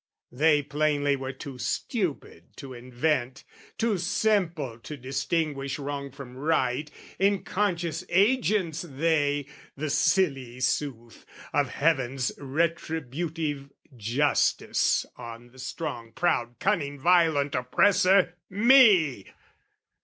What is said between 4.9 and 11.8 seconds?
distinguish wrong from right, Inconscious agents they, the silly sooth, Of